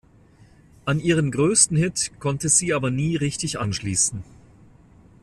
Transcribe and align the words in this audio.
An 0.85 0.99
ihren 0.99 1.29
größten 1.29 1.77
Hit 1.77 2.19
konnte 2.19 2.49
sie 2.49 2.73
aber 2.73 2.89
nie 2.89 3.17
richtig 3.17 3.59
anschließen. 3.59 4.23